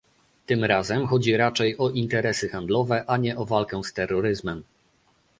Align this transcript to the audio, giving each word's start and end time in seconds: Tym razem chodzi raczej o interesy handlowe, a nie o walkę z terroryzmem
Tym 0.45 0.63
razem 0.63 1.07
chodzi 1.07 1.37
raczej 1.37 1.77
o 1.77 1.89
interesy 1.89 2.49
handlowe, 2.49 3.05
a 3.07 3.17
nie 3.17 3.37
o 3.37 3.45
walkę 3.45 3.83
z 3.83 3.93
terroryzmem 3.93 4.63